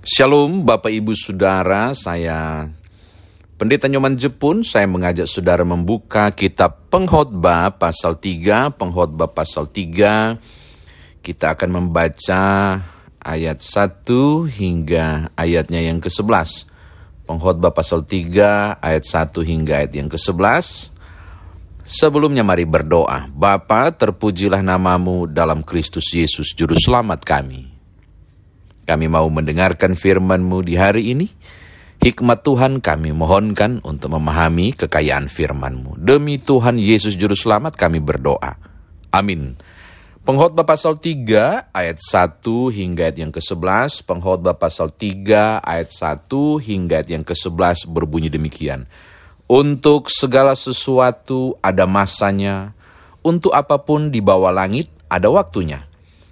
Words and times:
Shalom 0.00 0.64
Bapak 0.64 0.88
Ibu 0.88 1.12
Saudara, 1.12 1.92
saya 1.92 2.64
Pendeta 3.60 3.84
Nyoman 3.84 4.16
Jepun, 4.16 4.64
saya 4.64 4.88
mengajak 4.88 5.28
saudara 5.28 5.60
membuka 5.60 6.32
kitab 6.32 6.88
Pengkhotbah 6.88 7.76
pasal 7.76 8.16
3, 8.16 8.72
Pengkhotbah 8.80 9.28
pasal 9.28 9.68
3. 9.68 10.40
Kita 11.20 11.52
akan 11.52 11.70
membaca 11.84 12.42
ayat 13.20 13.60
1 13.60 14.48
hingga 14.48 15.36
ayatnya 15.36 15.84
yang 15.84 16.00
ke-11. 16.00 16.64
Pengkhotbah 17.28 17.76
pasal 17.76 18.00
3 18.08 18.80
ayat 18.80 19.04
1 19.04 19.36
hingga 19.44 19.84
ayat 19.84 19.92
yang 19.92 20.08
ke-11. 20.08 20.96
Sebelumnya 21.84 22.40
mari 22.40 22.64
berdoa. 22.64 23.28
Bapa, 23.28 23.92
terpujilah 23.92 24.64
namamu 24.64 25.28
dalam 25.28 25.60
Kristus 25.60 26.08
Yesus, 26.16 26.56
Juru 26.56 26.80
Selamat 26.80 27.20
kami. 27.20 27.69
Kami 28.90 29.06
mau 29.06 29.30
mendengarkan 29.30 29.94
firman-Mu 29.94 30.66
di 30.66 30.74
hari 30.74 31.14
ini. 31.14 31.30
Hikmat 32.02 32.42
Tuhan 32.42 32.82
kami 32.82 33.14
mohonkan 33.14 33.78
untuk 33.86 34.18
memahami 34.18 34.74
kekayaan 34.74 35.30
firman-Mu. 35.30 35.94
Demi 35.94 36.42
Tuhan 36.42 36.74
Yesus 36.74 37.14
Juru 37.14 37.38
Selamat 37.38 37.78
kami 37.78 38.02
berdoa. 38.02 38.58
Amin. 39.14 39.54
Pengkhotbah 40.26 40.66
pasal 40.66 40.98
3 40.98 41.70
ayat 41.70 42.02
1 42.02 42.42
hingga 42.74 43.06
ayat 43.06 43.18
yang 43.22 43.30
ke-11. 43.30 44.02
Pengkhotbah 44.10 44.58
pasal 44.58 44.90
3 44.90 45.62
ayat 45.62 45.94
1 45.94 46.26
hingga 46.58 46.98
ayat 46.98 47.10
yang 47.14 47.22
ke-11 47.22 47.86
berbunyi 47.94 48.26
demikian. 48.26 48.90
Untuk 49.46 50.10
segala 50.10 50.58
sesuatu 50.58 51.54
ada 51.62 51.86
masanya, 51.86 52.74
untuk 53.22 53.54
apa 53.54 53.78
pun 53.86 54.10
di 54.10 54.18
bawah 54.18 54.50
langit 54.50 54.90
ada 55.06 55.30
waktunya 55.30 55.89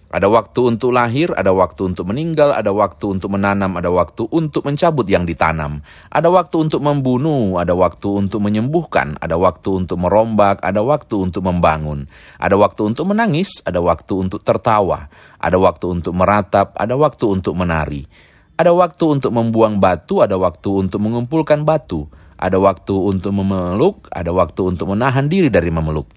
ada 0.09 0.25
waktu 0.25 0.73
untuk 0.73 0.97
lahir, 0.97 1.37
ada 1.37 1.53
waktu 1.53 1.93
untuk 1.93 2.09
meninggal, 2.09 2.57
ada 2.57 2.73
waktu 2.73 3.13
untuk 3.13 3.29
menanam, 3.29 3.77
ada 3.77 3.93
waktu 3.93 4.25
untuk 4.33 4.65
mencabut 4.65 5.05
yang 5.05 5.29
ditanam. 5.29 5.85
Ada 6.09 6.33
waktu 6.33 6.65
untuk 6.65 6.81
membunuh, 6.81 7.61
ada 7.61 7.77
waktu 7.77 8.25
untuk 8.25 8.41
menyembuhkan, 8.41 9.21
ada 9.21 9.37
waktu 9.37 9.85
untuk 9.85 10.01
merombak, 10.01 10.65
ada 10.65 10.81
waktu 10.81 11.13
untuk 11.29 11.45
membangun. 11.45 12.09
Ada 12.41 12.57
waktu 12.57 12.89
untuk 12.89 13.05
menangis, 13.05 13.61
ada 13.69 13.85
waktu 13.85 14.15
untuk 14.17 14.41
tertawa. 14.41 15.13
Ada 15.37 15.61
waktu 15.61 16.01
untuk 16.01 16.17
meratap, 16.17 16.73
ada 16.73 16.97
waktu 16.97 17.29
untuk 17.29 17.53
menari. 17.53 18.09
Ada 18.57 18.73
waktu 18.73 19.05
untuk 19.13 19.31
membuang 19.37 19.77
batu, 19.77 20.25
ada 20.25 20.41
waktu 20.41 20.89
untuk 20.89 21.05
mengumpulkan 21.05 21.69
batu. 21.69 22.09
Ada 22.41 22.57
waktu 22.57 22.97
untuk 22.97 23.37
memeluk, 23.37 24.09
ada 24.09 24.33
waktu 24.33 24.73
untuk 24.73 24.89
menahan 24.89 25.29
diri 25.29 25.53
dari 25.53 25.69
memeluk. 25.69 26.09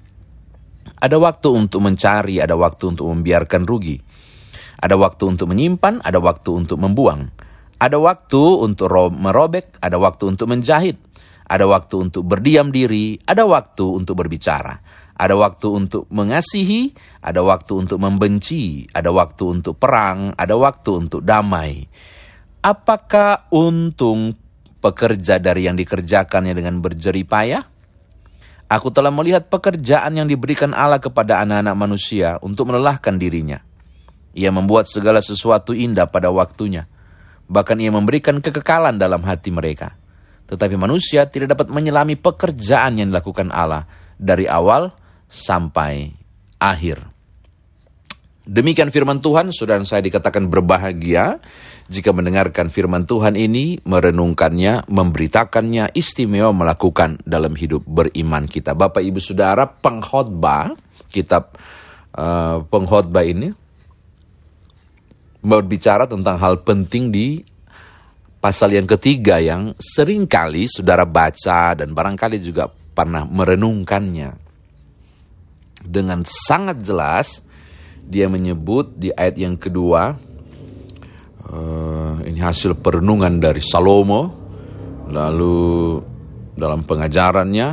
Ada 1.01 1.17
waktu 1.17 1.49
untuk 1.49 1.81
mencari, 1.81 2.37
ada 2.37 2.53
waktu 2.53 2.93
untuk 2.93 3.09
membiarkan 3.09 3.65
rugi. 3.65 3.97
Ada 4.81 4.97
waktu 4.97 5.23
untuk 5.29 5.49
menyimpan, 5.49 6.01
ada 6.01 6.17
waktu 6.17 6.49
untuk 6.53 6.77
membuang. 6.81 7.29
Ada 7.81 7.97
waktu 7.97 8.41
untuk 8.61 8.93
merobek, 9.09 9.81
ada 9.81 9.97
waktu 9.97 10.23
untuk 10.29 10.45
menjahit. 10.49 10.97
Ada 11.49 11.65
waktu 11.65 11.95
untuk 12.09 12.23
berdiam 12.25 12.69
diri, 12.69 13.17
ada 13.25 13.43
waktu 13.49 13.83
untuk 13.83 14.21
berbicara. 14.21 14.77
Ada 15.17 15.37
waktu 15.37 15.67
untuk 15.69 16.09
mengasihi, 16.09 16.97
ada 17.21 17.45
waktu 17.45 17.73
untuk 17.77 18.01
membenci, 18.01 18.89
ada 18.89 19.13
waktu 19.13 19.43
untuk 19.61 19.77
perang, 19.77 20.33
ada 20.33 20.57
waktu 20.57 20.89
untuk 20.97 21.21
damai. 21.21 21.85
Apakah 22.61 23.49
untung 23.53 24.33
pekerja 24.81 25.37
dari 25.37 25.69
yang 25.69 25.77
dikerjakannya 25.77 26.53
dengan 26.57 26.81
berjerih 26.81 27.25
payah? 27.25 27.70
Aku 28.71 28.87
telah 28.87 29.11
melihat 29.11 29.51
pekerjaan 29.51 30.15
yang 30.15 30.31
diberikan 30.31 30.71
Allah 30.71 31.03
kepada 31.03 31.43
anak-anak 31.43 31.75
manusia 31.75 32.39
untuk 32.39 32.71
melelahkan 32.71 33.19
dirinya. 33.19 33.59
Ia 34.31 34.47
membuat 34.47 34.87
segala 34.87 35.19
sesuatu 35.19 35.75
indah 35.75 36.07
pada 36.07 36.31
waktunya. 36.31 36.87
Bahkan 37.51 37.83
ia 37.83 37.91
memberikan 37.91 38.39
kekekalan 38.39 38.95
dalam 38.95 39.27
hati 39.27 39.51
mereka. 39.51 39.99
Tetapi 40.47 40.79
manusia 40.79 41.27
tidak 41.27 41.59
dapat 41.59 41.67
menyelami 41.67 42.15
pekerjaan 42.15 42.95
yang 42.95 43.11
dilakukan 43.11 43.51
Allah 43.51 43.91
dari 44.15 44.47
awal 44.47 44.95
sampai 45.27 46.15
akhir. 46.55 47.11
Demikian 48.47 48.87
firman 48.87 49.19
Tuhan, 49.19 49.51
saudara 49.51 49.83
saya 49.83 49.99
dikatakan 49.99 50.47
berbahagia 50.47 51.43
jika 51.91 52.15
mendengarkan 52.15 52.71
firman 52.71 53.03
Tuhan 53.03 53.35
ini, 53.35 53.83
merenungkannya, 53.83 54.87
memberitakannya, 54.87 55.91
istimewa 55.91 56.55
melakukan 56.55 57.19
dalam 57.27 57.51
hidup 57.51 57.83
beriman 57.83 58.47
kita. 58.47 58.71
Bapak 58.71 59.03
Ibu 59.03 59.19
Saudara, 59.19 59.67
pengkhotbah, 59.67 60.71
kitab 61.11 61.59
uh, 62.15 62.63
pengkhotbah 62.63 63.27
ini 63.27 63.51
berbicara 65.43 66.07
tentang 66.07 66.39
hal 66.39 66.63
penting 66.63 67.11
di 67.11 67.43
pasal 68.39 68.71
yang 68.71 68.87
ketiga 68.87 69.43
yang 69.43 69.75
sering 69.75 70.23
kali 70.25 70.71
saudara 70.71 71.03
baca 71.03 71.75
dan 71.75 71.91
barangkali 71.91 72.39
juga 72.39 72.71
pernah 72.71 73.27
merenungkannya. 73.27 74.31
Dengan 75.81 76.23
sangat 76.23 76.79
jelas, 76.85 77.43
dia 78.05 78.29
menyebut 78.31 78.95
di 78.95 79.09
ayat 79.11 79.35
yang 79.35 79.57
kedua, 79.57 80.30
Uh, 81.41 82.21
ini 82.27 82.37
hasil 82.37 82.77
perenungan 82.77 83.41
dari 83.41 83.61
Salomo. 83.63 84.39
Lalu 85.11 85.99
dalam 86.55 86.85
pengajarannya 86.87 87.67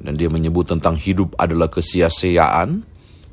dan 0.00 0.12
dia 0.16 0.32
menyebut 0.32 0.72
tentang 0.72 0.96
hidup 0.96 1.36
adalah 1.36 1.68
kesia-siaan. 1.68 2.82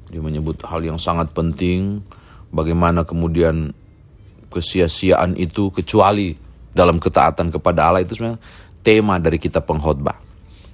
Dia 0.08 0.22
menyebut 0.22 0.62
hal 0.68 0.84
yang 0.84 1.00
sangat 1.00 1.32
penting 1.32 2.04
bagaimana 2.52 3.08
kemudian 3.08 3.72
kesia-siaan 4.52 5.36
itu 5.36 5.72
kecuali 5.72 6.36
dalam 6.72 7.02
ketaatan 7.02 7.52
kepada 7.52 7.90
Allah 7.92 8.06
itu 8.06 8.16
sebenarnya 8.16 8.40
tema 8.86 9.20
dari 9.20 9.42
kita 9.42 9.60
pengkhotbah. 9.60 10.28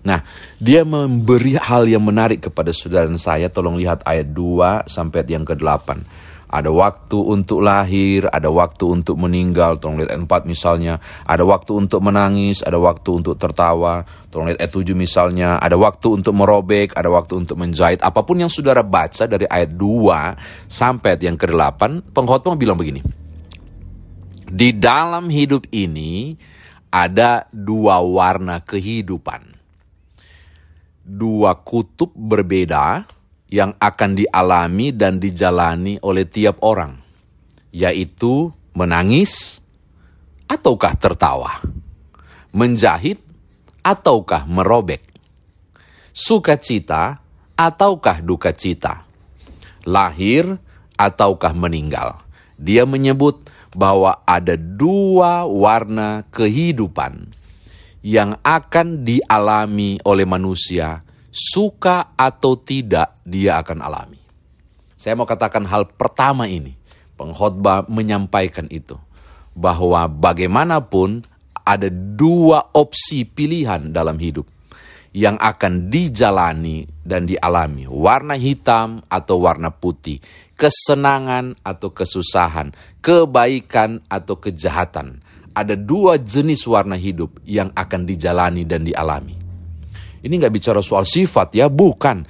Nah, 0.03 0.19
dia 0.59 0.84
memberi 0.84 1.56
hal 1.56 1.88
yang 1.88 2.03
menarik 2.03 2.52
kepada 2.52 2.75
saudara 2.75 3.07
dan 3.07 3.16
saya. 3.16 3.47
Tolong 3.47 3.79
lihat 3.79 4.03
ayat 4.03 4.35
2 4.35 4.84
sampai 4.84 5.23
yang 5.31 5.47
ke-8. 5.47 5.88
Ada 6.53 6.69
waktu 6.69 7.18
untuk 7.18 7.66
lahir, 7.66 8.30
ada 8.30 8.53
waktu 8.53 8.86
untuk 8.86 9.18
meninggal. 9.18 9.81
Tolong 9.81 10.06
lihat 10.06 10.14
ayat 10.14 10.46
4 10.46 10.46
misalnya. 10.46 11.02
Ada 11.25 11.41
waktu 11.41 11.74
untuk 11.74 12.06
menangis, 12.06 12.62
ada 12.62 12.78
waktu 12.78 13.09
untuk 13.09 13.41
tertawa. 13.41 14.06
Tolong 14.30 14.53
lihat 14.53 14.62
ayat 14.62 14.74
7 14.78 14.94
misalnya. 14.94 15.58
Ada 15.58 15.74
waktu 15.81 16.22
untuk 16.22 16.38
merobek, 16.38 16.94
ada 16.94 17.09
waktu 17.09 17.41
untuk 17.41 17.58
menjahit. 17.58 18.06
Apa 18.06 18.22
pun 18.22 18.38
yang 18.38 18.53
saudara 18.53 18.86
baca 18.86 19.25
dari 19.25 19.50
ayat 19.50 19.74
2 19.74 20.69
sampai 20.69 21.18
yang 21.25 21.41
ke-8, 21.41 22.14
pengkhotbah 22.14 22.53
bilang 22.53 22.78
begini. 22.78 23.02
Di 24.53 24.70
dalam 24.78 25.34
hidup 25.34 25.66
ini 25.74 26.38
ada 26.94 27.50
dua 27.50 28.06
warna 28.06 28.62
kehidupan. 28.62 29.50
Dua 31.02 31.58
kutub 31.58 32.14
berbeda, 32.14 33.02
yang 33.53 33.78
akan 33.78 34.18
dialami 34.18 34.90
dan 34.97 35.22
dijalani 35.22 36.02
oleh 36.02 36.25
tiap 36.25 36.66
orang, 36.66 36.97
yaitu 37.69 38.50
menangis 38.74 39.62
ataukah 40.50 40.97
tertawa, 40.97 41.62
menjahit 42.50 43.22
ataukah 43.86 44.50
merobek, 44.50 45.06
sukacita 46.09 47.22
ataukah 47.53 48.25
duka 48.25 48.58
cita, 48.58 49.06
lahir 49.85 50.58
ataukah 50.97 51.53
meninggal. 51.53 52.25
Dia 52.58 52.90
menyebut 52.90 53.53
bahwa 53.78 54.25
ada 54.25 54.58
dua 54.58 55.46
warna 55.46 56.25
kehidupan 56.34 57.30
yang 58.02 58.34
akan 58.41 59.06
dialami 59.06 60.02
oleh 60.02 60.25
manusia 60.25 61.06
suka 61.34 62.14
atau 62.14 62.54
tidak 62.62 63.18
dia 63.26 63.58
akan 63.58 63.82
alami. 63.82 64.22
Saya 64.94 65.18
mau 65.18 65.26
katakan 65.26 65.66
hal 65.66 65.90
pertama 65.98 66.46
ini. 66.46 66.78
Pengkhotbah 67.18 67.90
menyampaikan 67.90 68.70
itu. 68.70 68.96
Bahwa 69.58 70.06
bagaimanapun 70.08 71.26
ada 71.66 71.90
dua 71.91 72.72
opsi 72.72 73.26
pilihan 73.28 73.91
dalam 73.91 74.16
hidup 74.22 74.47
yang 75.14 75.35
akan 75.38 75.91
dijalani 75.91 76.88
dan 77.03 77.28
dialami. 77.28 77.90
Warna 77.90 78.40
hitam 78.40 79.03
atau 79.12 79.44
warna 79.44 79.76
putih. 79.76 80.24
Kesenangan 80.56 81.59
atau 81.66 81.91
kesusahan. 81.91 82.72
Kebaikan 83.03 84.00
atau 84.08 84.40
kejahatan. 84.40 85.20
Ada 85.53 85.78
dua 85.78 86.18
jenis 86.18 86.66
warna 86.66 86.97
hidup 86.97 87.44
yang 87.46 87.70
akan 87.76 88.09
dijalani 88.09 88.66
dan 88.66 88.88
dialami. 88.88 89.42
Ini 90.23 90.34
nggak 90.40 90.53
bicara 90.55 90.79
soal 90.79 91.03
sifat 91.03 91.59
ya, 91.59 91.67
bukan. 91.67 92.23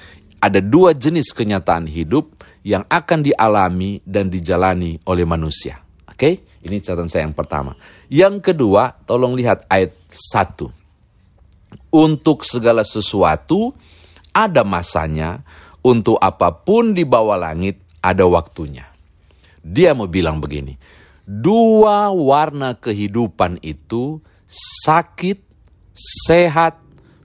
Ada 0.44 0.60
dua 0.60 0.92
jenis 0.92 1.32
kenyataan 1.32 1.88
hidup 1.88 2.44
yang 2.66 2.84
akan 2.90 3.24
dialami 3.24 4.04
dan 4.04 4.28
dijalani 4.28 5.00
oleh 5.08 5.24
manusia. 5.24 5.80
Oke, 6.10 6.44
ini 6.66 6.84
catatan 6.84 7.08
saya 7.08 7.24
yang 7.30 7.38
pertama. 7.38 7.78
Yang 8.12 8.52
kedua, 8.52 8.92
tolong 9.08 9.38
lihat 9.40 9.64
ayat 9.72 9.96
1. 10.12 10.68
Untuk 11.94 12.44
segala 12.44 12.84
sesuatu 12.84 13.72
ada 14.36 14.66
masanya, 14.66 15.46
untuk 15.86 16.18
apa 16.20 16.52
pun 16.52 16.92
di 16.92 17.08
bawah 17.08 17.38
langit 17.38 17.80
ada 18.04 18.28
waktunya. 18.28 18.84
Dia 19.64 19.96
mau 19.96 20.12
bilang 20.12 20.44
begini, 20.44 20.76
Dua 21.24 22.12
warna 22.12 22.76
kehidupan 22.76 23.64
itu 23.64 24.20
sakit, 24.84 25.40
sehat, 25.96 26.83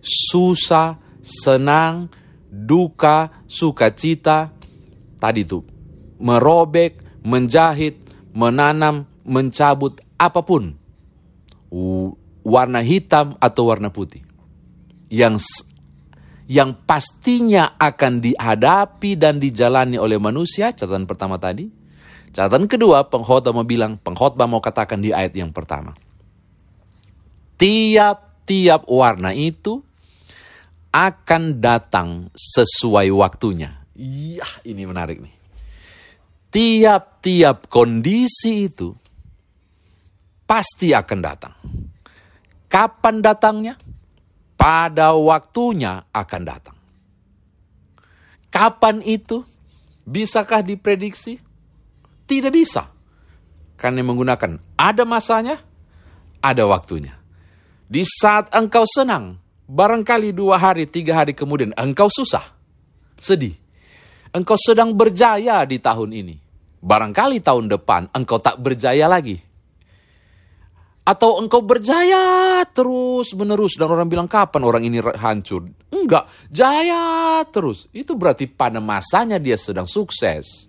susah, 0.09 0.97
senang, 1.21 2.09
duka, 2.49 3.45
sukacita. 3.45 4.57
Tadi 5.21 5.41
itu 5.45 5.61
merobek, 6.19 7.23
menjahit, 7.23 8.01
menanam, 8.33 9.05
mencabut 9.29 10.01
apa 10.17 10.41
pun. 10.41 10.73
Warna 12.49 12.81
hitam 12.81 13.37
atau 13.37 13.69
warna 13.69 13.93
putih. 13.93 14.25
Yang 15.13 15.45
yang 16.49 16.73
pastinya 16.89 17.77
akan 17.77 18.25
dihadapi 18.25 19.21
dan 19.21 19.37
dijalani 19.37 20.01
oleh 20.01 20.17
manusia, 20.17 20.73
catatan 20.73 21.05
pertama 21.05 21.37
tadi, 21.37 21.69
Catatan 22.29 22.69
kedua, 22.69 23.09
pengkhotbah 23.09 23.53
mau 23.57 23.65
bilang, 23.65 23.97
pengkhotbah 23.97 24.45
mau 24.45 24.61
katakan 24.61 25.01
di 25.01 25.13
ayat 25.13 25.33
yang 25.33 25.53
pertama. 25.53 25.97
Tiap-tiap 27.59 28.87
warna 28.87 29.35
itu 29.35 29.83
akan 30.93 31.61
datang 31.61 32.33
sesuai 32.33 33.13
waktunya. 33.13 33.85
Iya, 33.99 34.47
ini 34.65 34.87
menarik 34.89 35.21
nih. 35.21 35.35
Tiap-tiap 36.49 37.69
kondisi 37.69 38.71
itu 38.71 38.95
pasti 40.49 40.97
akan 40.97 41.19
datang. 41.21 41.55
Kapan 42.69 43.21
datangnya? 43.21 43.75
Pada 44.59 45.15
waktunya 45.15 46.09
akan 46.11 46.43
datang. 46.43 46.77
Kapan 48.49 49.05
itu? 49.05 49.45
Bisakah 50.09 50.65
diprediksi? 50.65 51.37
Tidak 52.25 52.53
bisa. 52.53 52.89
Karena 53.79 54.03
menggunakan 54.03 54.59
ada 54.75 55.05
masanya, 55.07 55.63
ada 56.43 56.65
waktunya. 56.67 57.15
Di 57.87 58.03
saat 58.03 58.51
engkau 58.51 58.85
senang, 58.89 59.39
barangkali 59.69 60.33
dua 60.33 60.57
hari, 60.57 60.89
tiga 60.89 61.21
hari 61.21 61.37
kemudian 61.37 61.77
engkau 61.77 62.09
susah, 62.09 62.43
sedih. 63.21 63.55
Engkau 64.33 64.57
sedang 64.61 64.93
berjaya 64.93 65.65
di 65.65 65.81
tahun 65.81 66.11
ini. 66.13 66.37
Barangkali 66.79 67.41
tahun 67.41 67.69
depan 67.69 68.13
engkau 68.13 68.41
tak 68.41 68.61
berjaya 68.61 69.09
lagi. 69.09 69.41
Atau 71.09 71.41
engkau 71.41 71.65
berjaya 71.65 72.61
terus 72.69 73.33
menerus 73.33 73.81
dan 73.81 73.89
orang 73.89 74.05
bilang 74.13 74.29
kapan 74.29 74.63
orang 74.69 74.85
ini 74.85 75.01
hancur. 75.01 75.65
Enggak, 75.89 76.29
jaya 76.53 77.41
terus. 77.49 77.89
Itu 77.97 78.13
berarti 78.13 78.45
pada 78.45 78.77
masanya 78.85 79.41
dia 79.41 79.57
sedang 79.57 79.89
sukses. 79.89 80.69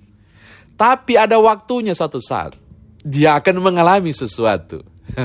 Tapi 0.79 1.19
ada 1.19 1.35
waktunya 1.43 1.91
satu 1.91 2.23
saat. 2.23 2.55
Dia 3.03 3.35
akan 3.43 3.59
mengalami 3.59 4.15
sesuatu. 4.15 4.79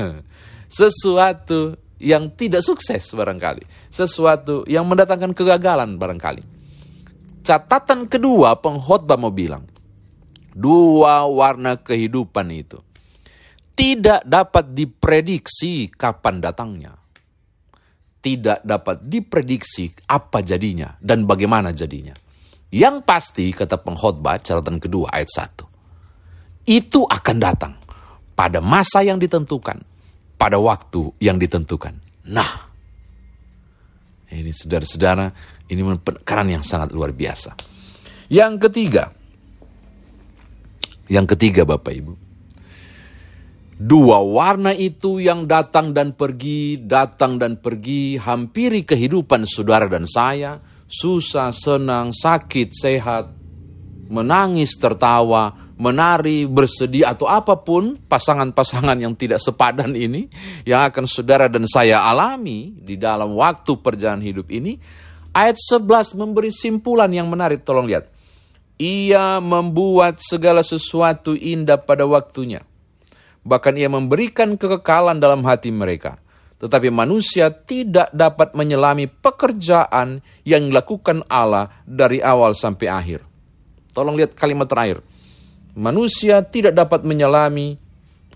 sesuatu 0.67 1.79
yang 1.99 2.33
tidak 2.35 2.61
sukses 2.65 3.03
barangkali. 3.11 3.91
Sesuatu 3.91 4.67
yang 4.67 4.85
mendatangkan 4.87 5.31
kegagalan 5.31 5.95
barangkali. 5.95 6.43
Catatan 7.45 8.09
kedua 8.09 8.57
pengkhotbah 8.57 9.17
mau 9.21 9.31
bilang. 9.31 9.63
Dua 10.55 11.27
warna 11.27 11.77
kehidupan 11.77 12.47
itu. 12.51 12.79
Tidak 13.75 14.23
dapat 14.23 14.71
diprediksi 14.71 15.91
kapan 15.91 16.39
datangnya. 16.39 16.95
Tidak 18.23 18.65
dapat 18.65 19.05
diprediksi 19.05 19.91
apa 20.09 20.41
jadinya 20.41 20.95
dan 20.97 21.27
bagaimana 21.27 21.75
jadinya. 21.75 22.15
Yang 22.73 23.05
pasti, 23.05 23.45
kata 23.53 23.77
pengkhotbah, 23.77 24.41
catatan 24.41 24.81
kedua 24.81 25.13
ayat 25.13 25.29
1. 25.29 26.65
Itu 26.65 27.05
akan 27.05 27.37
datang 27.37 27.77
pada 28.33 28.57
masa 28.59 29.05
yang 29.05 29.21
ditentukan, 29.21 29.79
pada 30.35 30.59
waktu 30.59 31.15
yang 31.23 31.39
ditentukan. 31.39 31.95
Nah, 32.31 32.51
ini 34.31 34.51
saudara-saudara, 34.51 35.31
ini 35.71 35.81
penekanan 35.99 36.59
yang 36.59 36.65
sangat 36.65 36.91
luar 36.91 37.15
biasa. 37.15 37.55
Yang 38.27 38.53
ketiga, 38.69 39.13
yang 41.07 41.25
ketiga 41.29 41.63
Bapak 41.63 41.93
Ibu, 41.93 42.13
Dua 43.75 44.23
warna 44.23 44.71
itu 44.71 45.19
yang 45.19 45.51
datang 45.51 45.91
dan 45.91 46.15
pergi, 46.15 46.79
datang 46.79 47.35
dan 47.35 47.59
pergi, 47.59 48.15
hampiri 48.15 48.87
kehidupan 48.87 49.43
saudara 49.43 49.91
dan 49.91 50.07
saya, 50.07 50.63
susah, 50.87 51.51
senang, 51.51 52.15
sakit, 52.15 52.71
sehat, 52.71 53.35
menangis, 54.07 54.79
tertawa, 54.79 55.64
menari, 55.75 56.47
bersedih, 56.47 57.03
atau 57.03 57.27
apa 57.27 57.59
pun 57.59 57.99
pasangan-pasangan 57.99 58.95
yang 58.95 59.13
tidak 59.13 59.43
sepadan 59.43 59.91
ini 59.95 60.31
yang 60.63 60.87
akan 60.87 61.05
saudara 61.07 61.51
dan 61.51 61.67
saya 61.67 62.03
alami 62.07 62.75
di 62.79 62.95
dalam 62.95 63.35
waktu 63.35 63.75
perjalanan 63.79 64.23
hidup 64.23 64.47
ini, 64.51 64.79
ayat 65.35 65.59
11 65.59 66.15
memberi 66.15 66.51
simpulan 66.51 67.11
yang 67.11 67.27
menarik, 67.27 67.63
tolong 67.67 67.87
lihat. 67.87 68.07
Ia 68.75 69.39
membuat 69.39 70.19
segala 70.19 70.59
sesuatu 70.59 71.31
indah 71.31 71.79
pada 71.79 72.03
waktunya. 72.03 72.59
Bahkan 73.47 73.73
ia 73.79 73.87
memberikan 73.87 74.59
kekekalan 74.59 75.15
dalam 75.15 75.47
hati 75.47 75.71
mereka 75.71 76.19
tetapi 76.55 76.87
manusia 76.87 77.51
tidak 77.51 78.07
dapat 78.15 78.55
menyelami 78.55 79.11
pekerjaan 79.11 80.23
yang 80.47 80.71
dilakukan 80.71 81.27
Allah 81.27 81.83
dari 81.83 82.23
awal 82.23 82.55
sampai 82.55 82.87
akhir. 82.87 83.19
Tolong 83.91 84.15
lihat 84.15 84.33
kalimat 84.33 84.67
terakhir. 84.67 85.03
Manusia 85.75 86.39
tidak 86.43 86.71
dapat 86.75 87.03
menyelami 87.03 87.75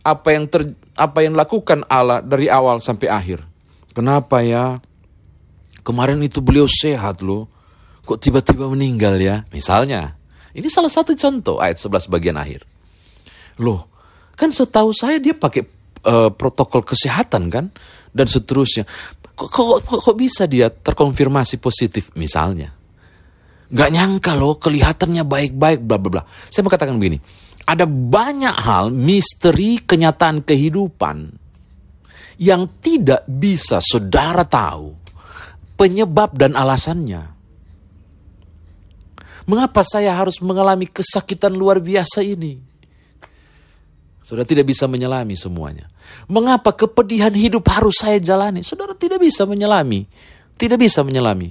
apa 0.03 0.36
yang 0.36 0.47
ter, 0.47 0.75
apa 0.95 1.24
yang 1.24 1.36
dilakukan 1.36 1.88
Allah 1.88 2.19
dari 2.19 2.51
awal 2.51 2.83
sampai 2.83 3.07
akhir. 3.07 3.39
Kenapa 3.95 4.44
ya? 4.44 4.80
Kemarin 5.83 6.19
itu 6.24 6.44
beliau 6.44 6.68
sehat 6.68 7.24
loh. 7.24 7.47
Kok 8.03 8.19
tiba-tiba 8.19 8.68
meninggal 8.68 9.15
ya? 9.19 9.47
Misalnya, 9.56 10.19
ini 10.51 10.68
salah 10.68 10.91
satu 10.91 11.15
contoh 11.15 11.63
ayat 11.63 11.80
11 11.80 12.12
bagian 12.12 12.36
akhir. 12.36 12.68
Loh, 13.59 13.88
kan 14.35 14.51
setahu 14.51 14.92
saya 14.92 15.19
dia 15.19 15.35
pakai 15.35 15.63
uh, 16.07 16.31
protokol 16.31 16.83
kesehatan 16.83 17.47
kan? 17.51 17.65
dan 18.13 18.25
seterusnya. 18.25 18.83
Kok, 19.38 19.50
kok, 19.50 19.68
kok, 19.85 20.00
kok 20.03 20.18
bisa 20.18 20.50
dia 20.50 20.68
terkonfirmasi 20.68 21.62
positif 21.62 22.12
misalnya? 22.18 22.75
Gak 23.69 23.89
nyangka 23.94 24.33
loh 24.33 24.57
kelihatannya 24.57 25.24
baik-baik 25.25 25.86
bla 25.86 25.98
bla 26.01 26.10
bla. 26.10 26.24
Saya 26.50 26.66
mau 26.66 26.74
katakan 26.74 26.98
begini, 26.98 27.21
ada 27.69 27.86
banyak 27.86 28.56
hal 28.66 28.89
misteri 28.89 29.77
kenyataan 29.86 30.42
kehidupan 30.42 31.30
yang 32.42 32.66
tidak 32.81 33.28
bisa 33.30 33.78
saudara 33.78 34.42
tahu 34.42 34.97
penyebab 35.78 36.33
dan 36.33 36.57
alasannya. 36.57 37.38
Mengapa 39.45 39.81
saya 39.81 40.14
harus 40.14 40.42
mengalami 40.42 40.85
kesakitan 40.90 41.54
luar 41.54 41.81
biasa 41.81 42.21
ini? 42.21 42.61
Sudah 44.21 44.45
tidak 44.45 44.69
bisa 44.69 44.85
menyelami 44.85 45.33
semuanya. 45.33 45.90
Mengapa 46.30 46.69
kepedihan 46.69 47.33
hidup 47.33 47.66
harus 47.66 47.97
saya 47.97 48.21
jalani? 48.21 48.61
Saudara 48.61 48.94
tidak 48.94 49.18
bisa 49.26 49.49
menyelami. 49.49 50.06
Tidak 50.54 50.78
bisa 50.78 51.02
menyelami. 51.02 51.49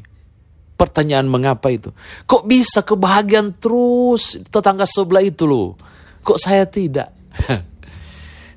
Pertanyaan 0.79 1.27
mengapa 1.27 1.75
itu? 1.75 1.91
Kok 2.23 2.47
bisa 2.47 2.87
kebahagiaan 2.87 3.51
terus 3.59 4.39
tetangga 4.47 4.87
sebelah 4.87 5.27
itu 5.27 5.43
loh? 5.43 5.75
Kok 6.23 6.39
saya 6.39 6.71
tidak? 6.71 7.11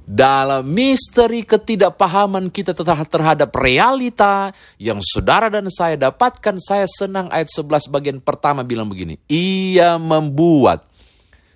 Dalam 0.05 0.69
misteri 0.69 1.41
ketidakpahaman 1.41 2.53
kita 2.53 2.77
terhadap 2.77 3.49
realita 3.57 4.53
yang 4.77 5.01
saudara 5.01 5.49
dan 5.49 5.65
saya 5.73 5.97
dapatkan, 5.97 6.61
saya 6.61 6.85
senang 6.85 7.25
ayat 7.33 7.49
11 7.49 7.89
bagian 7.89 8.17
pertama 8.21 8.61
bilang 8.61 8.85
begini. 8.85 9.17
Ia 9.25 9.97
membuat 9.97 10.85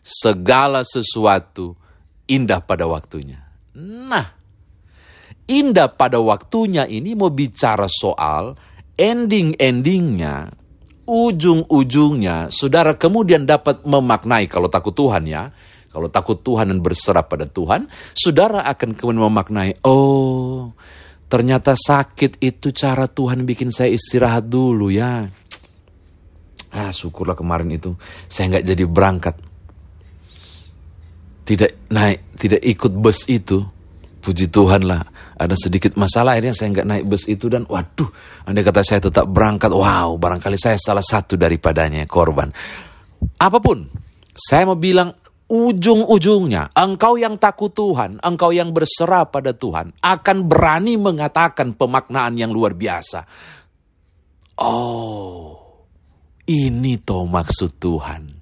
segala 0.01 0.81
sesuatu 0.81 1.77
indah 2.25 2.63
pada 2.63 2.89
waktunya. 2.89 3.43
Nah, 3.75 4.33
indah 5.45 5.91
pada 5.93 6.17
waktunya 6.21 6.89
ini 6.89 7.13
mau 7.13 7.29
bicara 7.29 7.85
soal 7.89 8.57
ending-endingnya, 8.95 10.51
ujung-ujungnya, 11.05 12.49
saudara 12.49 12.97
kemudian 12.97 13.45
dapat 13.45 13.83
memaknai 13.85 14.49
kalau 14.49 14.71
takut 14.71 14.95
Tuhan 14.95 15.27
ya, 15.29 15.51
kalau 15.91 16.11
takut 16.11 16.39
Tuhan 16.41 16.71
dan 16.71 16.79
berserah 16.83 17.23
pada 17.23 17.47
Tuhan, 17.47 17.87
saudara 18.15 18.65
akan 18.67 18.95
kemudian 18.97 19.23
memaknai, 19.27 19.79
oh 19.87 20.75
ternyata 21.25 21.75
sakit 21.75 22.39
itu 22.39 22.71
cara 22.71 23.07
Tuhan 23.09 23.43
bikin 23.43 23.73
saya 23.73 23.91
istirahat 23.91 24.47
dulu 24.47 24.93
ya. 24.93 25.27
Ah 26.75 26.91
syukurlah 26.91 27.39
kemarin 27.39 27.71
itu 27.71 27.95
saya 28.27 28.55
nggak 28.55 28.65
jadi 28.67 28.83
berangkat. 28.87 29.35
Tidak 31.45 31.93
naik, 31.93 32.41
tidak 32.41 32.61
ikut 32.65 32.91
bus 32.97 33.29
itu, 33.29 33.61
puji 34.25 34.49
Tuhan 34.49 34.89
lah. 34.89 35.05
Ada 35.37 35.53
sedikit 35.53 35.93
masalah 35.93 36.33
akhirnya 36.33 36.57
saya 36.57 36.73
nggak 36.73 36.87
naik 36.89 37.05
bus 37.05 37.29
itu 37.29 37.45
dan 37.45 37.69
waduh, 37.69 38.09
andai 38.49 38.65
kata 38.65 38.81
saya 38.81 39.03
tetap 39.05 39.29
berangkat, 39.29 39.69
wow, 39.69 40.17
barangkali 40.17 40.57
saya 40.57 40.81
salah 40.81 41.05
satu 41.05 41.37
daripadanya 41.37 42.01
korban. 42.09 42.49
Apa 43.37 43.61
pun, 43.61 43.85
saya 44.33 44.65
mau 44.65 44.79
bilang 44.79 45.13
ujung-ujungnya 45.45 46.73
engkau 46.73 47.21
yang 47.21 47.37
takut 47.37 47.69
Tuhan, 47.69 48.17
engkau 48.25 48.49
yang 48.49 48.73
berserah 48.73 49.29
pada 49.29 49.53
Tuhan, 49.53 49.93
akan 50.01 50.37
berani 50.49 50.97
mengatakan 50.97 51.77
pemaknaan 51.77 52.33
yang 52.33 52.49
luar 52.49 52.73
biasa. 52.73 53.27
Oh, 54.55 55.83
ini 56.49 56.97
toh 57.03 57.27
maksud 57.27 57.77
Tuhan. 57.77 58.33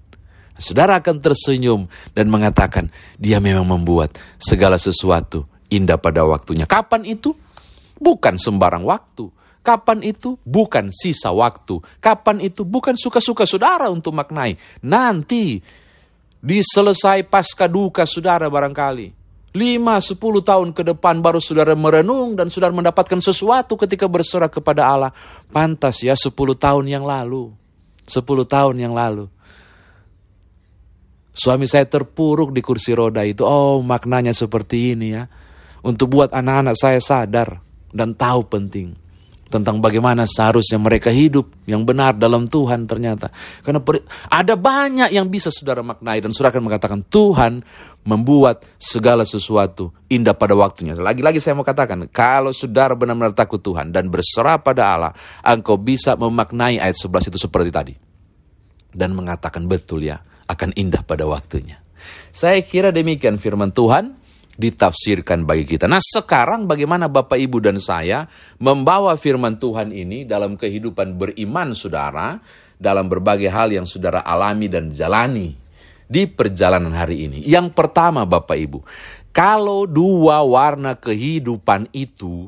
Saudara 0.54 1.02
akan 1.02 1.18
tersenyum 1.18 1.90
dan 2.13 2.30
mengatakan, 2.30 2.94
dia 3.18 3.42
memang 3.42 3.66
membuat 3.66 4.13
segala 4.38 4.78
sesuatu 4.78 5.52
indah 5.74 5.98
pada 5.98 6.24
waktunya. 6.24 6.70
Kapan 6.70 7.06
itu? 7.06 7.34
Bukan 7.98 8.38
sembarang 8.38 8.86
waktu. 8.86 9.30
Kapan 9.63 10.03
itu? 10.03 10.36
Bukan 10.44 10.92
sisa 10.92 11.32
waktu. 11.32 11.80
Kapan 12.03 12.44
itu? 12.44 12.68
Bukan 12.68 13.00
suka-suka 13.00 13.48
saudara 13.48 13.88
untuk 13.88 14.12
maknai. 14.12 14.60
Nanti 14.84 15.63
diselesai 16.44 17.24
pasca 17.24 17.72
duka 17.72 18.03
saudara 18.03 18.51
barangkali. 18.51 19.24
Lima, 19.53 20.01
sepuluh 20.01 20.42
tahun 20.42 20.74
ke 20.74 20.82
depan 20.82 21.22
baru 21.22 21.38
saudara 21.38 21.77
merenung 21.77 22.34
dan 22.34 22.50
saudara 22.50 22.74
mendapatkan 22.74 23.22
sesuatu 23.22 23.77
ketika 23.80 24.10
berserah 24.10 24.50
kepada 24.50 24.89
Allah. 24.89 25.12
Pantas 25.53 26.03
ya 26.03 26.18
sepuluh 26.18 26.58
tahun 26.58 26.89
yang 26.89 27.06
lalu. 27.08 27.53
Sepuluh 28.03 28.44
tahun 28.44 28.84
yang 28.84 28.92
lalu. 28.92 29.32
Suami 31.34 31.65
saya 31.65 31.88
terpuruk 31.88 32.51
di 32.51 32.60
kursi 32.60 32.92
roda 32.92 33.24
itu. 33.24 33.48
Oh 33.48 33.80
maknanya 33.80 34.36
seperti 34.36 34.98
ini 34.98 35.08
ya. 35.15 35.24
Untuk 35.84 36.16
buat 36.16 36.32
anak-anak 36.32 36.75
saya 36.80 37.00
sadar 37.04 37.60
dan 37.92 38.16
tahu 38.16 38.48
penting 38.48 39.04
tentang 39.54 39.78
bagaimana 39.78 40.25
seharusnya 40.25 40.82
mereka 40.82 41.13
hidup 41.13 41.54
yang 41.70 41.86
benar 41.86 42.18
dalam 42.18 42.50
Tuhan 42.50 42.90
ternyata. 42.90 43.30
Karena 43.62 43.78
ada 44.34 44.58
banyak 44.58 45.13
yang 45.13 45.30
bisa 45.30 45.54
saudara 45.54 45.86
maknai 45.86 46.25
dan 46.25 46.34
saudara 46.34 46.58
akan 46.58 46.66
mengatakan 46.66 47.00
Tuhan 47.06 47.62
membuat 48.02 48.66
segala 48.82 49.22
sesuatu 49.30 49.94
indah 50.10 50.34
pada 50.34 50.58
waktunya. 50.58 50.98
Lagi-lagi 50.98 51.38
saya 51.38 51.54
mau 51.54 51.62
katakan, 51.62 52.10
kalau 52.10 52.50
saudara 52.50 52.98
benar-benar 52.98 53.38
takut 53.38 53.62
Tuhan 53.62 53.94
dan 53.94 54.10
berserah 54.10 54.58
pada 54.58 54.90
Allah, 54.90 55.13
engkau 55.46 55.78
bisa 55.78 56.18
memaknai 56.18 56.82
ayat 56.82 56.98
11 56.98 57.30
itu 57.30 57.38
seperti 57.38 57.70
tadi. 57.70 57.94
Dan 58.90 59.13
mengatakan 59.13 59.70
betul 59.70 60.02
ya, 60.02 60.18
akan 60.50 60.74
indah 60.74 61.06
pada 61.06 61.30
waktunya. 61.30 61.78
Saya 62.34 62.58
kira 62.66 62.90
demikian 62.90 63.38
firman 63.38 63.70
Tuhan 63.70 64.23
ditafsirkan 64.53 65.50
bagi 65.50 65.65
kita. 65.65 65.89
Nah 65.89 66.01
sekarang 66.01 66.69
bagaimana 66.69 67.10
Bapak 67.10 67.41
Ibu 67.41 67.57
dan 67.57 67.81
saya 67.81 68.29
membawa 68.62 69.17
firman 69.17 69.57
Tuhan 69.57 69.89
ini 69.89 70.29
dalam 70.29 70.53
kehidupan 70.53 71.17
beriman 71.17 71.74
saudara, 71.74 72.38
dalam 72.77 73.10
berbagai 73.10 73.50
hal 73.50 73.74
yang 73.74 73.89
saudara 73.89 74.22
alami 74.22 74.69
dan 74.69 74.93
jalani 74.93 75.57
di 76.05 76.29
perjalanan 76.29 76.93
hari 76.93 77.25
ini. 77.25 77.39
Yang 77.41 77.74
pertama 77.74 78.29
Bapak 78.29 78.57
Ibu, 78.57 78.79
kalau 79.33 79.89
dua 79.89 80.45
warna 80.45 80.93
kehidupan 80.93 81.89
itu 81.89 82.45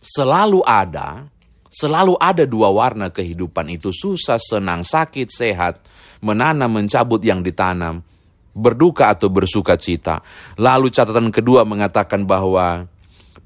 selalu 0.00 0.64
ada, 0.64 1.28
selalu 1.68 2.16
ada 2.16 2.48
dua 2.48 2.72
warna 2.72 3.12
kehidupan 3.12 3.68
itu, 3.68 3.92
susah, 3.92 4.40
senang, 4.40 4.80
sakit, 4.80 5.28
sehat, 5.28 5.84
menanam, 6.24 6.80
mencabut 6.80 7.20
yang 7.20 7.44
ditanam, 7.44 8.00
berduka 8.54 9.10
atau 9.10 9.28
bersuka 9.28 9.74
cita. 9.74 10.22
Lalu 10.56 10.88
catatan 10.94 11.28
kedua 11.34 11.66
mengatakan 11.66 12.22
bahwa 12.24 12.86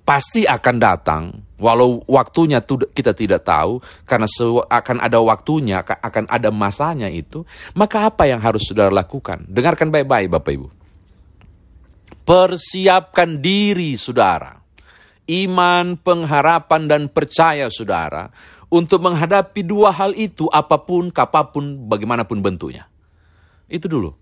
pasti 0.05 0.49
akan 0.49 0.77
datang, 0.81 1.23
walau 1.61 2.00
waktunya 2.09 2.65
kita 2.65 3.12
tidak 3.12 3.45
tahu, 3.45 3.81
karena 4.09 4.29
akan 4.69 4.97
ada 5.05 5.19
waktunya, 5.21 5.85
akan 5.85 6.25
ada 6.29 6.49
masanya 6.49 7.12
itu, 7.12 7.45
maka 7.77 8.09
apa 8.09 8.25
yang 8.25 8.41
harus 8.41 8.65
saudara 8.65 8.88
lakukan? 8.88 9.45
Dengarkan 9.45 9.93
baik-baik 9.93 10.33
Bapak 10.33 10.53
Ibu. 10.57 10.69
Persiapkan 12.25 13.41
diri 13.41 13.97
saudara, 13.97 14.61
iman, 15.29 15.97
pengharapan, 16.00 16.88
dan 16.88 17.03
percaya 17.09 17.69
saudara, 17.69 18.33
untuk 18.69 19.00
menghadapi 19.00 19.65
dua 19.65 19.93
hal 19.93 20.12
itu 20.12 20.45
apa 20.53 20.77
pun, 20.85 21.09
kapapun, 21.09 21.88
bagaimanapun 21.88 22.41
bentuknya. 22.45 22.85
Itu 23.69 23.88
dulu. 23.88 24.12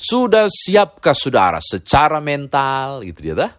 Sudah 0.00 0.48
siapkah 0.48 1.12
saudara 1.12 1.60
secara 1.60 2.24
mental, 2.24 3.04
gitu 3.04 3.20
ya 3.20 3.34
dah? 3.36 3.52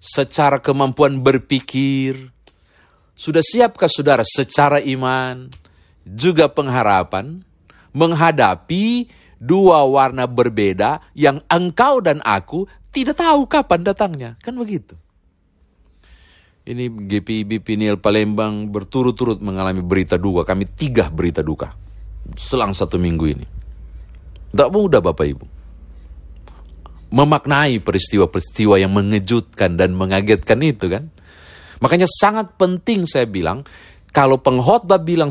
Secara 0.00 0.64
kemampuan 0.64 1.20
berpikir, 1.20 2.16
sudah 3.12 3.44
siapkah 3.44 3.92
saudara 3.92 4.24
secara 4.24 4.80
iman, 4.80 5.52
juga 6.08 6.48
pengharapan, 6.48 7.44
menghadapi 7.92 9.12
dua 9.36 9.84
warna 9.84 10.24
berbeda 10.24 11.12
yang 11.12 11.44
engkau 11.52 12.00
dan 12.00 12.24
aku 12.24 12.64
tidak 12.88 13.20
tahu 13.20 13.44
kapan 13.44 13.84
datangnya. 13.84 14.30
Kan 14.40 14.56
begitu. 14.56 14.96
Ini 16.64 16.88
GPIB 16.88 17.60
Pinil 17.60 18.00
Palembang 18.00 18.72
berturut-turut 18.72 19.44
mengalami 19.44 19.84
berita 19.84 20.16
duka. 20.16 20.48
Kami 20.48 20.64
tiga 20.64 21.12
berita 21.12 21.44
duka 21.44 21.76
selang 22.40 22.72
satu 22.72 22.96
minggu 22.96 23.24
ini. 23.28 23.46
Tidak 24.48 24.72
mudah 24.72 25.04
Bapak 25.04 25.28
Ibu 25.28 25.57
memaknai 27.08 27.80
peristiwa-peristiwa 27.80 28.76
yang 28.76 28.92
mengejutkan 28.92 29.76
dan 29.76 29.96
mengagetkan 29.96 30.60
itu 30.60 30.92
kan. 30.92 31.08
Makanya 31.78 32.10
sangat 32.10 32.58
penting 32.58 33.06
saya 33.06 33.24
bilang, 33.24 33.64
kalau 34.08 34.40
pengkhotbah 34.40 34.98
bilang 34.98 35.30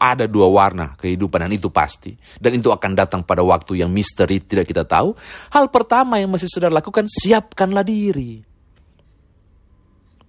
ada 0.00 0.24
dua 0.26 0.48
warna 0.48 0.96
kehidupan 0.98 1.46
dan 1.46 1.52
itu 1.52 1.68
pasti. 1.70 2.16
Dan 2.40 2.58
itu 2.58 2.72
akan 2.72 2.92
datang 2.96 3.20
pada 3.22 3.44
waktu 3.44 3.84
yang 3.84 3.92
misteri 3.92 4.40
tidak 4.42 4.66
kita 4.66 4.82
tahu. 4.88 5.14
Hal 5.52 5.68
pertama 5.68 6.18
yang 6.18 6.32
mesti 6.32 6.48
saudara 6.48 6.80
lakukan, 6.80 7.06
siapkanlah 7.06 7.84
diri. 7.86 8.40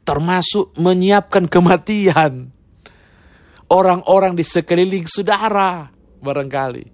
Termasuk 0.04 0.78
menyiapkan 0.78 1.48
kematian. 1.50 2.54
Orang-orang 3.68 4.38
di 4.38 4.46
sekeliling 4.46 5.08
saudara 5.10 5.92
barangkali. 6.22 6.86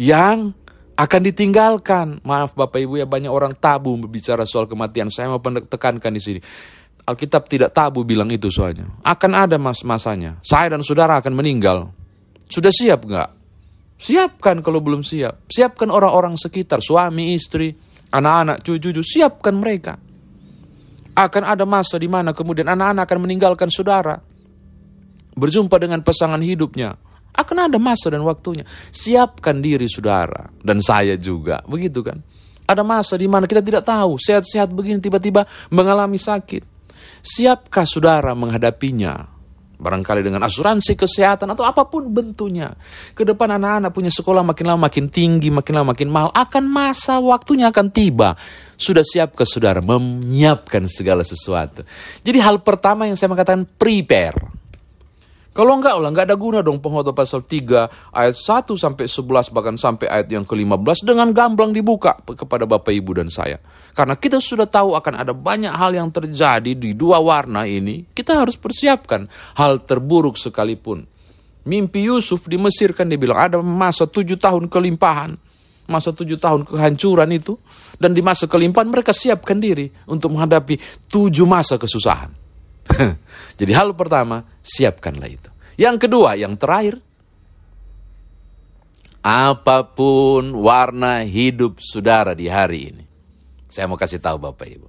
Yang 0.00 0.54
akan 1.02 1.20
ditinggalkan. 1.26 2.22
Maaf 2.22 2.54
Bapak 2.54 2.78
Ibu 2.78 3.02
ya 3.02 3.06
banyak 3.10 3.26
orang 3.26 3.58
tabu 3.58 3.98
berbicara 3.98 4.46
soal 4.46 4.70
kematian. 4.70 5.10
Saya 5.10 5.34
mau 5.34 5.42
tekankan 5.42 6.14
di 6.14 6.22
sini. 6.22 6.40
Alkitab 7.02 7.50
tidak 7.50 7.74
tabu 7.74 8.06
bilang 8.06 8.30
itu 8.30 8.46
soalnya. 8.46 8.86
Akan 9.02 9.34
ada 9.34 9.58
mas-masanya. 9.58 10.38
Saya 10.46 10.78
dan 10.78 10.86
saudara 10.86 11.18
akan 11.18 11.34
meninggal. 11.34 11.90
Sudah 12.46 12.70
siap 12.70 13.02
nggak? 13.02 13.30
Siapkan 13.98 14.62
kalau 14.62 14.78
belum 14.78 15.02
siap. 15.02 15.50
Siapkan 15.50 15.90
orang-orang 15.90 16.38
sekitar, 16.38 16.78
suami, 16.78 17.34
istri, 17.34 17.74
anak-anak, 18.14 18.62
cucu-cucu. 18.62 19.02
Siapkan 19.02 19.58
mereka. 19.58 19.98
Akan 21.18 21.42
ada 21.42 21.66
masa 21.66 21.98
di 21.98 22.06
mana 22.06 22.30
kemudian 22.30 22.70
anak-anak 22.70 23.10
akan 23.10 23.18
meninggalkan 23.26 23.66
saudara. 23.74 24.22
Berjumpa 25.34 25.74
dengan 25.82 26.06
pasangan 26.06 26.38
hidupnya 26.38 26.94
akan 27.32 27.72
ada 27.72 27.78
masa 27.80 28.12
dan 28.12 28.20
waktunya. 28.22 28.68
Siapkan 28.92 29.64
diri 29.64 29.88
saudara 29.88 30.52
dan 30.60 30.84
saya 30.84 31.16
juga, 31.16 31.64
begitu 31.64 32.04
kan? 32.04 32.20
Ada 32.68 32.84
masa 32.84 33.18
di 33.18 33.26
mana 33.26 33.48
kita 33.48 33.64
tidak 33.64 33.84
tahu, 33.84 34.20
sehat-sehat 34.20 34.70
begini 34.70 35.02
tiba-tiba 35.02 35.48
mengalami 35.72 36.20
sakit. 36.20 36.64
Siapkah 37.22 37.84
saudara 37.88 38.32
menghadapinya? 38.36 39.32
Barangkali 39.82 40.22
dengan 40.22 40.46
asuransi 40.46 40.94
kesehatan 40.94 41.58
atau 41.58 41.66
apa 41.66 41.82
pun 41.90 42.06
bentuknya. 42.06 42.70
Ke 43.18 43.26
depan 43.26 43.58
anak-anak 43.58 43.90
punya 43.90 44.14
sekolah 44.14 44.46
makin 44.46 44.70
lama 44.70 44.86
makin 44.86 45.10
tinggi, 45.10 45.50
makin 45.50 45.74
lama 45.74 45.90
makin 45.90 46.06
mahal. 46.06 46.30
Akan 46.30 46.70
masa 46.70 47.18
waktunya 47.18 47.66
akan 47.66 47.90
tiba. 47.90 48.38
Sudah 48.78 49.02
siapkah 49.02 49.42
saudara 49.42 49.82
menyiapkan 49.82 50.86
segala 50.86 51.26
sesuatu? 51.26 51.82
Jadi 52.22 52.38
hal 52.38 52.62
pertama 52.62 53.10
yang 53.10 53.18
saya 53.18 53.34
mengatakan 53.34 53.66
prepare 53.66 54.61
kalau 55.52 55.76
enggak 55.76 56.00
lah, 56.00 56.08
enggak 56.08 56.32
ada 56.32 56.36
guna 56.40 56.64
dong 56.64 56.80
pengkhotbah 56.80 57.12
pasal 57.12 57.44
3 57.44 58.16
ayat 58.16 58.32
1 58.32 58.72
sampai 58.72 59.04
11 59.04 59.52
bahkan 59.52 59.76
sampai 59.76 60.08
ayat 60.08 60.32
yang 60.32 60.48
ke-15 60.48 61.04
dengan 61.04 61.28
gamblang 61.28 61.76
dibuka 61.76 62.16
kepada 62.24 62.64
Bapak 62.64 62.88
Ibu 62.88 63.20
dan 63.20 63.28
saya. 63.28 63.60
Karena 63.92 64.16
kita 64.16 64.40
sudah 64.40 64.64
tahu 64.64 64.96
akan 64.96 65.12
ada 65.12 65.36
banyak 65.36 65.68
hal 65.68 65.92
yang 65.92 66.08
terjadi 66.08 66.72
di 66.72 66.96
dua 66.96 67.20
warna 67.20 67.68
ini, 67.68 68.08
kita 68.16 68.40
harus 68.40 68.56
persiapkan 68.56 69.28
hal 69.60 69.84
terburuk 69.84 70.40
sekalipun. 70.40 71.04
Mimpi 71.68 72.08
Yusuf 72.08 72.48
di 72.48 72.56
Mesir 72.56 72.96
kan 72.96 73.12
dibilang 73.12 73.36
ada 73.36 73.60
masa 73.60 74.08
tujuh 74.08 74.40
tahun 74.40 74.72
kelimpahan, 74.72 75.36
masa 75.84 76.16
tujuh 76.16 76.40
tahun 76.40 76.64
kehancuran 76.64 77.28
itu, 77.28 77.60
dan 78.00 78.16
di 78.16 78.24
masa 78.24 78.48
kelimpahan 78.48 78.88
mereka 78.88 79.12
siapkan 79.12 79.60
diri 79.60 79.92
untuk 80.08 80.32
menghadapi 80.32 81.06
tujuh 81.12 81.44
masa 81.44 81.76
kesusahan. 81.76 82.41
Jadi 83.60 83.72
hal 83.72 83.92
pertama, 83.96 84.44
siapkanlah 84.60 85.30
itu. 85.30 85.50
Yang 85.80 86.08
kedua, 86.08 86.36
yang 86.36 86.54
terakhir, 86.56 87.00
apa 89.22 89.86
pun 89.86 90.50
warna 90.58 91.22
hidup 91.22 91.78
saudara 91.78 92.34
di 92.34 92.50
hari 92.50 92.80
ini. 92.90 93.04
Saya 93.70 93.88
mau 93.88 93.96
kasih 93.96 94.20
tahu 94.20 94.36
Bapak 94.36 94.68
Ibu. 94.68 94.88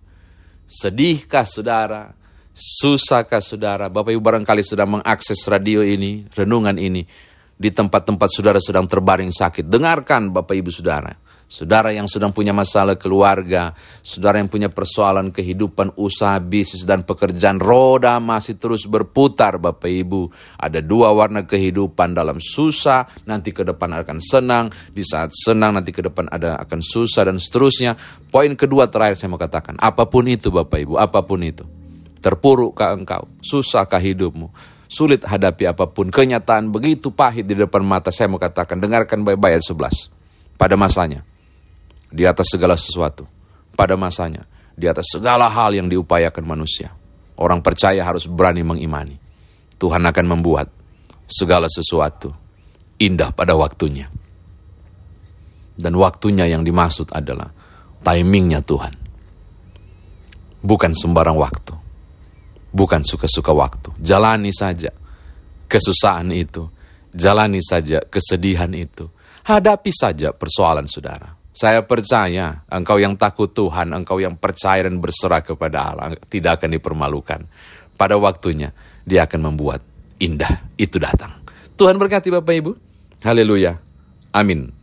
Sedihkah 0.67 1.47
saudara? 1.47 2.11
Susahkah 2.53 3.39
saudara? 3.39 3.87
Bapak 3.87 4.11
Ibu 4.11 4.21
barangkali 4.21 4.61
sedang 4.65 4.99
mengakses 4.99 5.39
radio 5.47 5.85
ini, 5.85 6.25
renungan 6.33 6.75
ini. 6.75 7.05
Di 7.53 7.69
tempat-tempat 7.69 8.27
saudara 8.33 8.59
sedang 8.59 8.89
terbaring 8.89 9.31
sakit. 9.31 9.69
Dengarkan 9.69 10.33
Bapak 10.33 10.57
Ibu 10.57 10.73
saudara. 10.73 11.13
Saudara 11.53 11.93
yang 11.93 12.09
sedang 12.09 12.33
punya 12.33 12.49
masalah 12.49 12.97
keluarga, 12.97 13.77
saudara 14.01 14.41
yang 14.41 14.49
punya 14.49 14.73
persoalan 14.73 15.29
kehidupan, 15.29 15.93
usaha, 16.01 16.41
bisnis, 16.41 16.81
dan 16.81 17.05
pekerjaan, 17.05 17.61
roda 17.61 18.17
masih 18.17 18.57
terus 18.57 18.89
berputar 18.89 19.61
Bapak 19.61 19.85
Ibu. 19.85 20.33
Ada 20.57 20.81
dua 20.81 21.13
warna 21.13 21.45
kehidupan 21.45 22.17
dalam 22.17 22.41
susah, 22.41 23.05
nanti 23.29 23.53
ke 23.53 23.61
depan 23.61 24.01
akan 24.01 24.17
senang, 24.17 24.73
di 24.89 25.05
saat 25.05 25.29
senang 25.37 25.77
nanti 25.77 25.93
ke 25.93 26.01
depan 26.01 26.25
ada 26.33 26.57
akan 26.57 26.81
susah 26.81 27.29
dan 27.29 27.37
seterusnya. 27.37 28.01
Poin 28.33 28.49
kedua 28.57 28.89
terakhir 28.89 29.21
saya 29.21 29.29
mau 29.29 29.37
katakan, 29.37 29.77
apa 29.77 30.09
pun 30.09 30.25
itu 30.25 30.49
Bapak 30.49 30.89
Ibu, 30.89 30.97
apa 30.97 31.21
pun 31.21 31.37
itu. 31.45 31.61
Terpurukkah 32.17 32.97
engkau? 32.97 33.29
Susahkah 33.45 34.01
hidupmu? 34.01 34.49
Sulit 34.89 35.21
hadapi 35.21 35.69
apa 35.69 35.85
pun. 35.85 36.09
Kenyataan 36.09 36.73
begitu 36.73 37.13
pahit 37.13 37.45
di 37.45 37.53
depan 37.53 37.85
mata. 37.85 38.09
Saya 38.09 38.25
mau 38.25 38.41
katakan, 38.41 38.81
dengarkan 38.81 39.21
baik-baik 39.21 39.61
ayat 39.61 39.65
11. 39.69 40.09
Pada 40.57 40.77
masanya, 40.77 41.21
di 42.13 42.29
atas 42.29 42.53
segala 42.53 42.77
sesuatu 42.77 43.25
pada 43.73 43.97
masanya, 43.97 44.45
di 44.77 44.85
atas 44.85 45.09
segala 45.09 45.49
hal 45.49 45.73
yang 45.73 45.89
diupayakan 45.89 46.45
manusia. 46.45 46.93
Orang 47.33 47.65
percaya 47.65 48.05
harus 48.05 48.29
berani 48.29 48.61
mengimani. 48.61 49.17
Tuhan 49.81 50.05
akan 50.05 50.25
membuat 50.29 50.69
segala 51.25 51.65
sesuatu 51.65 52.29
indah 53.01 53.33
pada 53.33 53.57
waktunya. 53.57 54.05
Dan 55.73 55.97
waktunya 55.97 56.45
yang 56.45 56.61
dimaksud 56.61 57.09
adalah 57.09 57.49
timingnya 58.05 58.61
Tuhan. 58.61 58.93
Bukan 60.61 60.93
sembarang 60.93 61.33
waktu. 61.33 61.73
Bukan 62.69 63.01
suka-suka 63.01 63.49
waktu. 63.49 63.89
Jalani 63.97 64.53
saja 64.53 64.93
kesusahan 65.65 66.29
itu. 66.29 66.69
Jalani 67.09 67.59
saja 67.65 68.05
kesedihan 68.05 68.69
itu. 68.77 69.09
Hadapi 69.49 69.89
saja 69.89 70.29
persoalan 70.31 70.85
saudara 70.85 71.42
saya 71.53 71.85
percaya 71.85 72.65
engkau 72.65 72.97
yang 72.97 73.13
takut 73.13 73.53
Tuhan, 73.53 73.93
engkau 73.93 74.17
yang 74.17 74.33
percaya 74.35 74.89
dan 74.89 74.97
berserah 74.97 75.45
kepada 75.45 75.93
Allah, 75.93 76.17
tidak 76.25 76.59
akan 76.59 76.81
dipermalukan. 76.81 77.41
Pada 77.93 78.17
waktunya, 78.17 78.73
dia 79.05 79.29
akan 79.29 79.53
membuat 79.53 79.85
indah 80.17 80.65
itu 80.81 80.97
datang. 80.97 81.45
Tuhan 81.77 82.01
berkati 82.01 82.33
Bapak 82.33 82.53
Ibu. 82.57 82.71
Haleluya. 83.21 83.77
Amin. 84.33 84.82